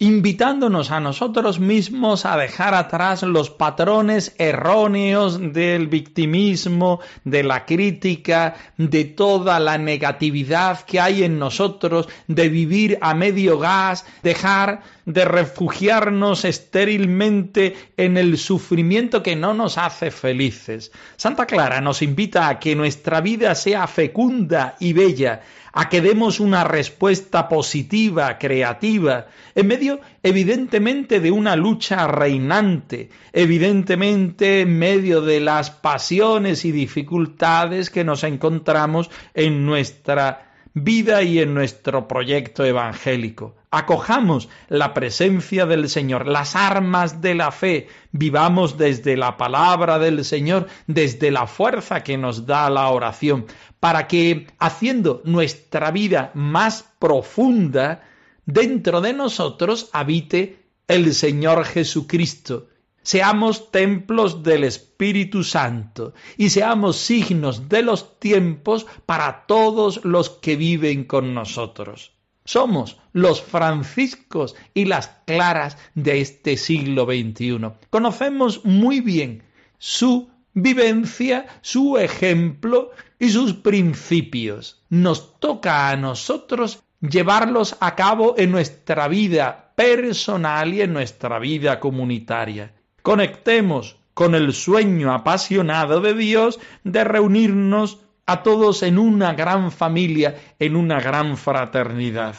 invitándonos 0.02 0.90
a 0.90 1.00
nosotros 1.00 1.60
mismos 1.60 2.26
a 2.26 2.36
dejar 2.36 2.74
atrás 2.74 3.22
los 3.22 3.52
patrones 3.52 4.34
erróneos 4.40 5.40
del 5.54 5.86
victimismo, 5.86 7.02
de 7.24 7.44
la 7.44 7.68
crítica, 7.68 8.56
de 8.78 9.06
toda 9.06 9.60
la 9.60 9.78
negatividad 9.78 10.82
que 10.82 11.00
hay 11.00 11.24
en 11.24 11.38
nosotros, 11.38 12.10
de 12.26 12.50
vivir 12.50 12.98
a 13.00 13.14
medio 13.14 13.60
gas, 13.60 14.04
dejar 14.24 14.82
de 15.06 15.24
refugiarnos 15.24 16.46
estérilmente 16.46 17.76
en 17.96 18.18
el 18.18 18.40
sufrimiento 18.40 19.22
que 19.22 19.36
no 19.36 19.54
nos 19.54 19.78
hace 19.78 20.10
felices. 20.10 20.92
Santa 21.16 21.46
Clara 21.46 21.80
nos 21.80 22.02
invita 22.02 22.48
a 22.48 22.58
que 22.58 22.76
nuestra 22.76 23.22
vida 23.22 23.54
sea 23.54 23.86
fecunda 23.86 24.76
y 24.80 24.94
bella, 24.94 25.42
a 25.74 25.90
que 25.90 26.02
demos 26.02 26.40
una 26.40 26.64
respuesta 26.64 27.48
positiva, 27.48 28.38
creativa, 28.38 29.28
en 29.56 29.68
medio 29.68 30.02
evidentemente 30.24 31.20
de 31.20 31.32
una 31.32 31.56
lucha 31.56 32.08
reinante, 32.08 33.10
evidentemente 33.34 34.62
en 34.62 34.78
medio 34.78 35.22
de 35.22 35.40
las 35.40 35.72
pasiones 35.72 36.66
y 36.66 36.72
dificultades 36.72 37.90
que 37.90 38.04
nos 38.04 38.24
encontramos 38.24 39.10
en 39.34 39.66
nuestra 39.66 40.52
vida 40.74 41.24
y 41.24 41.40
en 41.40 41.54
nuestro 41.54 42.08
proyecto 42.08 42.66
evangélico. 42.66 43.61
Acojamos 43.74 44.50
la 44.68 44.94
presencia 44.94 45.66
del 45.66 45.88
Señor, 45.88 46.28
las 46.28 46.58
armas 46.58 47.22
de 47.22 47.36
la 47.36 47.52
fe, 47.52 47.88
vivamos 48.12 48.78
desde 48.78 49.16
la 49.16 49.38
palabra 49.38 49.98
del 49.98 50.26
Señor, 50.26 50.68
desde 50.88 51.32
la 51.32 51.48
fuerza 51.48 52.04
que 52.04 52.18
nos 52.18 52.46
da 52.46 52.70
la 52.70 52.90
oración, 52.90 53.46
para 53.80 54.10
que 54.10 54.48
haciendo 54.60 55.22
nuestra 55.24 55.90
vida 55.92 56.32
más 56.34 56.84
profunda, 57.00 58.04
dentro 58.46 59.00
de 59.00 59.14
nosotros 59.14 59.90
habite 59.94 60.66
el 60.90 61.14
Señor 61.14 61.64
Jesucristo. 61.64 62.68
Seamos 63.04 63.72
templos 63.72 64.44
del 64.44 64.66
Espíritu 64.66 65.46
Santo 65.46 66.14
y 66.36 66.50
seamos 66.50 66.98
signos 66.98 67.70
de 67.70 67.84
los 67.84 68.20
tiempos 68.20 68.86
para 69.06 69.46
todos 69.48 70.04
los 70.04 70.30
que 70.30 70.58
viven 70.58 71.06
con 71.06 71.34
nosotros. 71.34 72.12
Somos 72.46 72.98
los 73.14 73.42
franciscos 73.42 74.56
y 74.74 74.86
las 74.86 75.10
claras 75.26 75.78
de 75.96 76.22
este 76.22 76.58
siglo 76.58 77.06
XXI. 77.06 77.60
Conocemos 77.90 78.66
muy 78.66 79.00
bien 79.02 79.44
su 79.78 80.30
vivencia, 80.54 81.46
su 81.62 81.98
ejemplo 81.98 82.92
y 83.20 83.30
sus 83.30 83.54
principios. 83.54 84.84
Nos 84.90 85.40
toca 85.40 85.90
a 85.90 85.96
nosotros 85.96 86.84
llevarlos 87.02 87.78
a 87.80 87.96
cabo 87.96 88.36
en 88.38 88.52
nuestra 88.52 89.08
vida 89.08 89.74
personal 89.76 90.74
y 90.74 90.82
en 90.82 90.94
nuestra 90.94 91.40
vida 91.40 91.80
comunitaria. 91.80 92.74
Conectemos 93.02 93.98
con 94.14 94.36
el 94.36 94.54
sueño 94.54 95.14
apasionado 95.14 96.02
de 96.02 96.14
Dios 96.14 96.60
de 96.84 97.04
reunirnos 97.04 98.00
a 98.32 98.44
todos 98.44 98.82
en 98.82 98.98
una 98.98 99.34
gran 99.34 99.74
familia, 99.74 100.54
en 100.58 100.78
una 100.78 101.02
gran 101.02 101.36
fraternidad. 101.36 102.36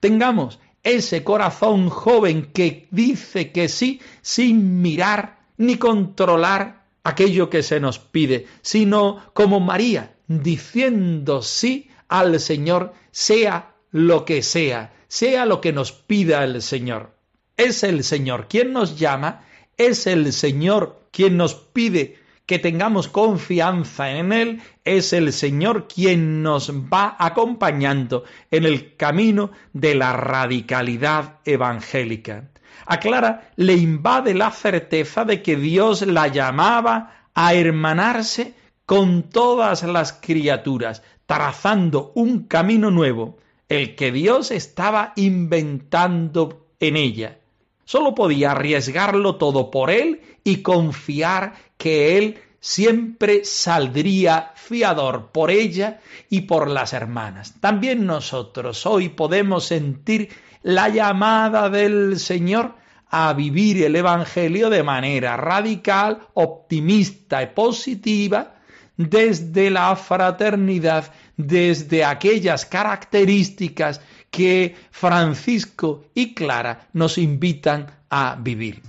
Tengamos 0.00 0.58
ese 0.82 1.24
corazón 1.24 1.90
joven 1.90 2.50
que 2.54 2.88
dice 2.90 3.52
que 3.52 3.68
sí 3.68 4.00
sin 4.22 4.80
mirar 4.80 5.40
ni 5.58 5.76
controlar 5.76 6.86
aquello 7.04 7.50
que 7.50 7.62
se 7.62 7.80
nos 7.80 7.98
pide, 7.98 8.46
sino 8.62 9.22
como 9.34 9.60
María, 9.60 10.14
diciendo 10.26 11.42
sí 11.42 11.90
al 12.08 12.40
Señor, 12.40 12.94
sea 13.10 13.74
lo 13.90 14.24
que 14.24 14.42
sea, 14.42 14.94
sea 15.08 15.44
lo 15.44 15.60
que 15.60 15.74
nos 15.74 15.92
pida 15.92 16.44
el 16.44 16.62
Señor. 16.62 17.10
Es 17.58 17.82
el 17.82 18.04
Señor 18.04 18.48
quien 18.48 18.72
nos 18.72 18.98
llama, 18.98 19.44
es 19.76 20.06
el 20.06 20.32
Señor 20.32 21.02
quien 21.10 21.36
nos 21.36 21.54
pide 21.54 22.24
que 22.46 22.58
tengamos 22.60 23.08
confianza 23.08 24.10
en 24.12 24.32
Él, 24.32 24.62
es 24.84 25.12
el 25.12 25.32
Señor 25.32 25.88
quien 25.88 26.42
nos 26.42 26.70
va 26.72 27.16
acompañando 27.18 28.24
en 28.50 28.64
el 28.64 28.96
camino 28.96 29.50
de 29.72 29.96
la 29.96 30.12
radicalidad 30.12 31.40
evangélica. 31.44 32.48
A 32.86 33.00
Clara 33.00 33.50
le 33.56 33.74
invade 33.74 34.32
la 34.32 34.52
certeza 34.52 35.24
de 35.24 35.42
que 35.42 35.56
Dios 35.56 36.06
la 36.06 36.28
llamaba 36.28 37.28
a 37.34 37.54
hermanarse 37.54 38.54
con 38.86 39.24
todas 39.24 39.82
las 39.82 40.12
criaturas, 40.12 41.02
trazando 41.26 42.12
un 42.14 42.44
camino 42.44 42.92
nuevo, 42.92 43.38
el 43.68 43.96
que 43.96 44.12
Dios 44.12 44.52
estaba 44.52 45.12
inventando 45.16 46.68
en 46.78 46.96
ella. 46.96 47.38
Solo 47.86 48.16
podía 48.16 48.50
arriesgarlo 48.50 49.36
todo 49.36 49.70
por 49.70 49.90
él 49.90 50.20
y 50.42 50.56
confiar 50.56 51.54
que 51.78 52.18
él 52.18 52.38
siempre 52.58 53.44
saldría 53.44 54.50
fiador 54.56 55.30
por 55.30 55.52
ella 55.52 56.00
y 56.28 56.42
por 56.42 56.68
las 56.68 56.92
hermanas. 56.92 57.54
También 57.60 58.04
nosotros 58.04 58.84
hoy 58.86 59.08
podemos 59.08 59.66
sentir 59.66 60.30
la 60.64 60.88
llamada 60.88 61.70
del 61.70 62.18
Señor 62.18 62.74
a 63.08 63.32
vivir 63.34 63.84
el 63.84 63.94
Evangelio 63.94 64.68
de 64.68 64.82
manera 64.82 65.36
radical, 65.36 66.26
optimista 66.34 67.40
y 67.40 67.46
positiva, 67.46 68.56
desde 68.96 69.70
la 69.70 69.94
fraternidad, 69.94 71.12
desde 71.36 72.04
aquellas 72.04 72.66
características 72.66 74.00
que 74.36 74.76
Francisco 74.90 76.04
y 76.12 76.34
Clara 76.34 76.88
nos 76.92 77.16
invitan 77.16 77.86
a 78.10 78.36
vivir. 78.38 78.82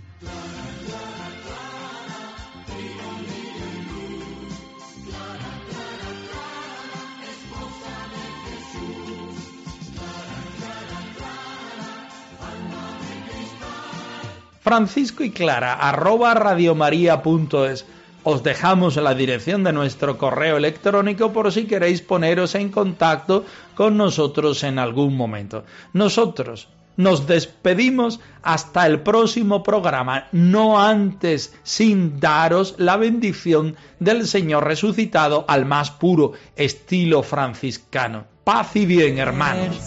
Francisco 14.60 15.24
y 15.24 15.32
Clara, 15.32 15.76
arroba 15.76 16.34
radiomaria.es. 16.34 17.86
Os 18.30 18.44
dejamos 18.44 18.98
la 18.98 19.14
dirección 19.14 19.64
de 19.64 19.72
nuestro 19.72 20.18
correo 20.18 20.58
electrónico 20.58 21.32
por 21.32 21.50
si 21.50 21.64
queréis 21.64 22.02
poneros 22.02 22.56
en 22.56 22.68
contacto 22.68 23.46
con 23.74 23.96
nosotros 23.96 24.66
en 24.66 24.80
algún 24.80 25.16
momento. 25.16 25.64
Nosotros 25.94 26.68
nos 26.98 27.26
despedimos 27.26 28.20
hasta 28.44 28.86
el 28.86 29.00
próximo 29.00 29.64
programa, 29.64 30.28
no 30.34 30.78
antes 30.78 31.56
sin 31.64 32.20
daros 32.20 32.76
la 32.78 32.98
bendición 32.98 33.78
del 34.02 34.28
Señor 34.28 34.66
resucitado 34.66 35.46
al 35.48 35.64
más 35.66 35.90
puro 35.92 36.34
estilo 36.58 37.24
franciscano. 37.24 38.26
Paz 38.44 38.76
y 38.76 38.86
bien, 38.86 39.20
hermanos 39.20 39.78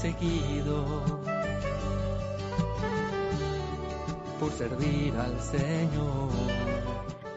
por 4.40 4.50
servir 4.52 5.12
al 5.16 5.38
Señor. 5.38 6.39